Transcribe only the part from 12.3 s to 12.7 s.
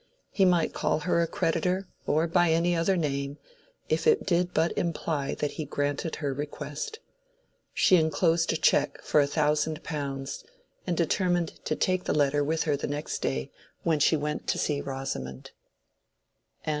with